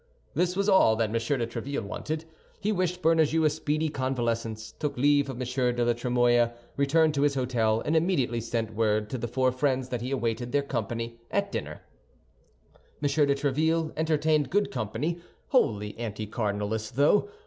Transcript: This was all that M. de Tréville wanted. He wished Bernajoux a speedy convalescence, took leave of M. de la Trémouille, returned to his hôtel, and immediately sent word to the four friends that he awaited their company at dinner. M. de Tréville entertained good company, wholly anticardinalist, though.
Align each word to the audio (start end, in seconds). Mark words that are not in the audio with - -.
This 0.33 0.55
was 0.55 0.67
all 0.67 0.95
that 0.95 1.09
M. 1.09 1.11
de 1.11 1.19
Tréville 1.45 1.83
wanted. 1.83 2.25
He 2.59 2.71
wished 2.71 3.03
Bernajoux 3.03 3.43
a 3.45 3.51
speedy 3.51 3.89
convalescence, 3.89 4.71
took 4.71 4.97
leave 4.97 5.29
of 5.29 5.39
M. 5.39 5.45
de 5.45 5.85
la 5.85 5.93
Trémouille, 5.93 6.53
returned 6.75 7.13
to 7.13 7.21
his 7.21 7.35
hôtel, 7.35 7.83
and 7.85 7.95
immediately 7.95 8.41
sent 8.41 8.73
word 8.73 9.11
to 9.11 9.19
the 9.19 9.27
four 9.27 9.51
friends 9.51 9.89
that 9.89 10.01
he 10.01 10.09
awaited 10.09 10.53
their 10.53 10.63
company 10.63 11.19
at 11.29 11.51
dinner. 11.51 11.81
M. 12.99 13.07
de 13.09 13.35
Tréville 13.35 13.93
entertained 13.95 14.49
good 14.49 14.71
company, 14.71 15.21
wholly 15.49 15.93
anticardinalist, 15.99 16.93
though. 16.93 17.29